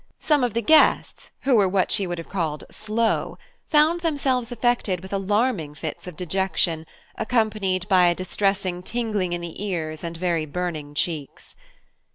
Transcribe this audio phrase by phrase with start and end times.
[0.19, 3.37] Some of the guests, who were what she would have called "slow,"
[3.69, 6.87] found themselves affected with alarming fits of dejection,
[7.19, 11.55] accompanied by a distressing tingling in the ears and very burning cheeks.